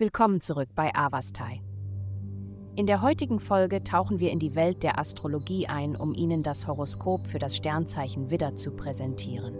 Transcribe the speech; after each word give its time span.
Willkommen 0.00 0.40
zurück 0.40 0.70
bei 0.74 0.94
Avastai. 0.94 1.60
In 2.74 2.86
der 2.86 3.02
heutigen 3.02 3.38
Folge 3.38 3.84
tauchen 3.84 4.18
wir 4.18 4.30
in 4.30 4.38
die 4.38 4.54
Welt 4.54 4.82
der 4.82 4.98
Astrologie 4.98 5.66
ein, 5.66 5.94
um 5.94 6.14
Ihnen 6.14 6.42
das 6.42 6.66
Horoskop 6.66 7.26
für 7.26 7.38
das 7.38 7.54
Sternzeichen 7.54 8.30
Widder 8.30 8.54
zu 8.54 8.70
präsentieren. 8.70 9.56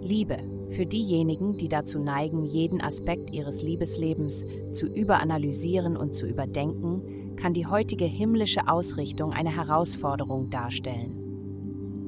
Liebe, 0.00 0.38
für 0.70 0.86
diejenigen, 0.86 1.56
die 1.56 1.68
dazu 1.68 1.98
neigen, 1.98 2.44
jeden 2.44 2.80
Aspekt 2.80 3.32
ihres 3.32 3.62
Liebeslebens 3.62 4.46
zu 4.70 4.86
überanalysieren 4.86 5.96
und 5.96 6.14
zu 6.14 6.28
überdenken, 6.28 7.34
kann 7.34 7.52
die 7.52 7.66
heutige 7.66 8.04
himmlische 8.04 8.68
Ausrichtung 8.68 9.32
eine 9.32 9.56
Herausforderung 9.56 10.50
darstellen. 10.50 11.33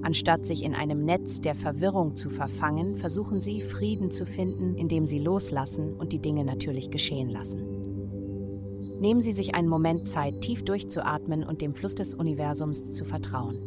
Anstatt 0.07 0.47
sich 0.47 0.63
in 0.63 0.77
einem 0.77 1.05
Netz 1.05 1.41
der 1.41 1.57
Verwirrung 1.57 2.15
zu 2.15 2.31
verfangen, 2.31 2.97
versuchen 2.97 3.41
sie, 3.41 3.61
Frieden 3.61 4.13
zu 4.13 4.25
finden, 4.25 4.77
indem 4.77 5.05
sie 5.05 5.19
loslassen 5.19 5.97
und 5.97 6.13
die 6.13 6.21
Dinge 6.21 6.45
natürlich 6.45 6.93
geschehen 6.93 7.29
lassen. 7.29 9.01
Nehmen 9.01 9.21
Sie 9.21 9.33
sich 9.33 9.57
einen 9.57 9.67
Moment 9.67 10.07
Zeit, 10.07 10.43
tief 10.43 10.63
durchzuatmen 10.63 11.43
und 11.43 11.61
dem 11.61 11.75
Fluss 11.75 11.97
des 11.97 12.15
Universums 12.15 12.93
zu 12.93 13.05
vertrauen. 13.05 13.59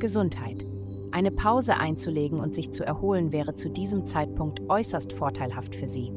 Gesundheit. 0.00 0.66
Eine 1.12 1.30
Pause 1.30 1.76
einzulegen 1.76 2.40
und 2.40 2.52
sich 2.52 2.72
zu 2.72 2.84
erholen 2.84 3.30
wäre 3.30 3.54
zu 3.54 3.70
diesem 3.70 4.04
Zeitpunkt 4.04 4.68
äußerst 4.68 5.12
vorteilhaft 5.12 5.76
für 5.76 5.86
Sie. 5.86 6.12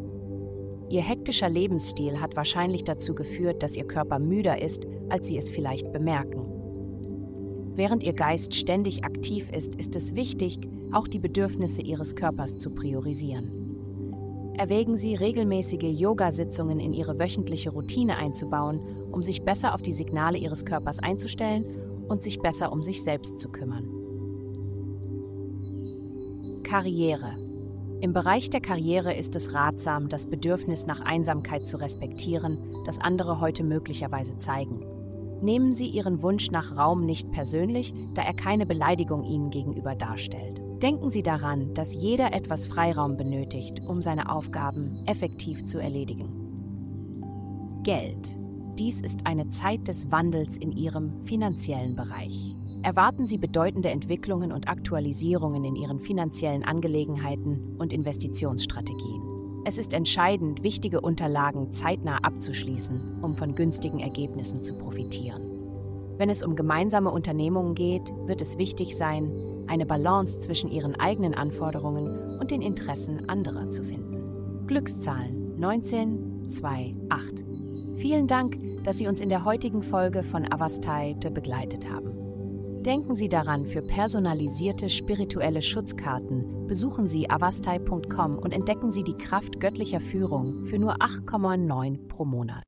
Ihr 0.89 1.03
hektischer 1.03 1.49
Lebensstil 1.49 2.19
hat 2.19 2.35
wahrscheinlich 2.35 2.83
dazu 2.83 3.13
geführt, 3.13 3.61
dass 3.61 3.77
Ihr 3.77 3.85
Körper 3.85 4.17
müder 4.17 4.59
ist, 4.59 4.87
als 5.09 5.27
Sie 5.27 5.37
es 5.37 5.51
vielleicht 5.51 5.93
bemerken. 5.93 6.44
Während 7.75 8.03
Ihr 8.03 8.13
Geist 8.13 8.55
ständig 8.55 9.03
aktiv 9.03 9.49
ist, 9.51 9.75
ist 9.75 9.95
es 9.95 10.15
wichtig, 10.15 10.59
auch 10.93 11.07
die 11.09 11.19
Bedürfnisse 11.19 11.81
Ihres 11.81 12.15
Körpers 12.15 12.57
zu 12.57 12.73
priorisieren. 12.73 14.53
Erwägen 14.57 14.95
Sie, 14.95 15.15
regelmäßige 15.15 15.83
Yoga-Sitzungen 15.83 16.79
in 16.79 16.93
Ihre 16.93 17.19
wöchentliche 17.19 17.71
Routine 17.71 18.15
einzubauen, 18.15 18.79
um 19.11 19.21
sich 19.21 19.43
besser 19.43 19.73
auf 19.73 19.81
die 19.81 19.91
Signale 19.91 20.37
Ihres 20.37 20.63
Körpers 20.63 20.99
einzustellen 20.99 21.65
und 22.07 22.21
sich 22.21 22.39
besser 22.39 22.71
um 22.71 22.81
sich 22.81 23.03
selbst 23.03 23.39
zu 23.39 23.49
kümmern. 23.49 23.89
Karriere. 26.63 27.33
Im 27.99 28.13
Bereich 28.13 28.49
der 28.49 28.61
Karriere 28.61 29.13
ist 29.13 29.35
es 29.35 29.53
ratsam, 29.53 30.07
das 30.07 30.27
Bedürfnis 30.27 30.85
nach 30.85 31.01
Einsamkeit 31.01 31.67
zu 31.67 31.77
respektieren, 31.77 32.57
das 32.85 32.99
andere 32.99 33.41
heute 33.41 33.63
möglicherweise 33.63 34.37
zeigen. 34.37 34.94
Nehmen 35.45 35.73
Sie 35.73 35.85
Ihren 35.85 36.23
Wunsch 36.23 36.49
nach 36.49 36.75
Raum 36.75 37.05
nicht 37.05 37.29
persönlich, 37.31 37.93
da 38.15 38.23
er 38.23 38.33
keine 38.33 38.65
Beleidigung 38.65 39.23
Ihnen 39.23 39.51
gegenüber 39.51 39.93
darstellt. 39.93 40.63
Denken 40.81 41.11
Sie 41.11 41.21
daran, 41.21 41.71
dass 41.75 41.93
jeder 41.93 42.33
etwas 42.33 42.65
Freiraum 42.65 43.15
benötigt, 43.15 43.79
um 43.85 44.01
seine 44.01 44.31
Aufgaben 44.31 45.03
effektiv 45.05 45.63
zu 45.63 45.77
erledigen. 45.77 46.31
Geld. 47.83 48.39
Dies 48.79 49.01
ist 49.01 49.27
eine 49.27 49.47
Zeit 49.49 49.87
des 49.87 50.11
Wandels 50.11 50.57
in 50.57 50.71
Ihrem 50.71 51.23
finanziellen 51.25 51.95
Bereich. 51.95 52.55
Erwarten 52.81 53.27
Sie 53.27 53.37
bedeutende 53.37 53.91
Entwicklungen 53.91 54.51
und 54.51 54.67
Aktualisierungen 54.67 55.63
in 55.63 55.75
Ihren 55.75 55.99
finanziellen 55.99 56.63
Angelegenheiten 56.63 57.75
und 57.77 57.93
Investitionsstrategien. 57.93 59.34
Es 59.67 59.79
ist 59.79 59.93
entscheidend, 59.93 60.61
wichtige 60.61 61.01
Unterlagen 61.01 61.71
zeitnah 61.71 62.19
abzuschließen, 62.19 63.17
um 63.23 63.35
von 63.35 63.55
günstigen 63.55 63.99
Ergebnissen 63.99 64.63
zu 64.63 64.77
profitieren. 64.77 65.41
Wenn 66.17 66.29
es 66.29 66.43
um 66.43 66.55
gemeinsame 66.55 67.09
Unternehmungen 67.09 67.73
geht, 67.73 68.13
wird 68.27 68.41
es 68.41 68.59
wichtig 68.59 68.95
sein, 68.95 69.31
eine 69.65 69.87
Balance 69.87 70.39
zwischen 70.39 70.69
ihren 70.69 70.93
eigenen 70.93 71.33
Anforderungen 71.33 72.37
und 72.39 72.51
den 72.51 72.61
Interessen 72.61 73.27
anderer 73.27 73.71
zu 73.71 73.83
finden. 73.83 74.67
Glückszahlen 74.67 75.55
1928. 75.55 77.43
Vielen 77.95 78.27
Dank, 78.27 78.59
dass 78.83 78.99
Sie 78.99 79.07
uns 79.07 79.19
in 79.19 79.29
der 79.29 79.45
heutigen 79.45 79.81
Folge 79.81 80.21
von 80.21 80.45
Avastai 80.51 81.15
begleitet 81.31 81.89
haben. 81.89 82.24
Denken 82.85 83.15
Sie 83.15 83.29
daran, 83.29 83.65
für 83.65 83.81
personalisierte 83.81 84.89
spirituelle 84.89 85.63
Schutzkarten 85.63 86.67
besuchen 86.67 87.07
Sie 87.07 87.27
avastai.com 87.27 88.37
und 88.37 88.53
entdecken 88.53 88.91
Sie 88.91 89.03
die 89.03 89.17
Kraft 89.17 89.59
göttlicher 89.59 89.99
Führung 89.99 90.65
für 90.65 90.77
nur 90.77 91.01
8,9 91.01 92.07
pro 92.07 92.25
Monat. 92.25 92.63